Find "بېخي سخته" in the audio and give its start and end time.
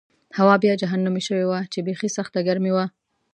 1.87-2.39